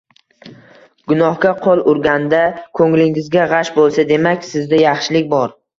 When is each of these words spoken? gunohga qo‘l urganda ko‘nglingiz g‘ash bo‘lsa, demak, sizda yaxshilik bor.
gunohga 1.11 1.51
qo‘l 1.65 1.83
urganda 1.93 2.41
ko‘nglingiz 2.81 3.31
g‘ash 3.39 3.75
bo‘lsa, 3.81 4.11
demak, 4.15 4.53
sizda 4.55 4.85
yaxshilik 4.87 5.35
bor. 5.39 5.59